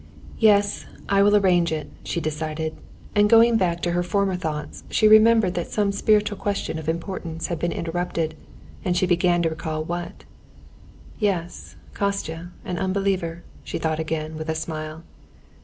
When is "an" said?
12.65-12.79